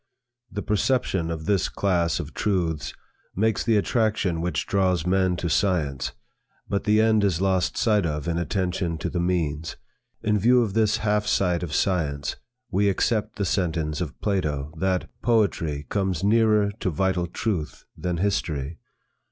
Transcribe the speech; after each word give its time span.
The 0.51 0.63
perception 0.63 1.29
of 1.29 1.45
this 1.45 1.69
class 1.69 2.19
of 2.19 2.33
truths 2.33 2.95
makes 3.35 3.63
the 3.63 3.77
attraction 3.77 4.41
which 4.41 4.65
draws 4.65 5.05
men 5.05 5.35
to 5.35 5.47
science, 5.47 6.13
but 6.67 6.85
the 6.85 6.99
end 6.99 7.23
is 7.23 7.39
lost 7.39 7.77
sight 7.77 8.03
of 8.03 8.27
in 8.27 8.39
attention 8.39 8.97
to 8.97 9.11
the 9.11 9.19
means. 9.19 9.75
In 10.23 10.39
view 10.39 10.63
of 10.63 10.73
this 10.73 10.97
half 11.05 11.27
sight 11.27 11.61
of 11.61 11.71
science, 11.75 12.35
we 12.71 12.89
accept 12.89 13.35
the 13.35 13.45
sentence 13.45 14.01
of 14.01 14.19
Plato, 14.21 14.73
that, 14.79 15.07
"poetry 15.21 15.85
comes 15.89 16.23
nearer 16.23 16.71
to 16.79 16.89
vital 16.89 17.27
truth 17.27 17.85
than 17.95 18.17
history." 18.17 18.79